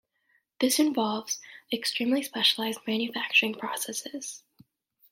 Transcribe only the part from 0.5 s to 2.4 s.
This involves extremely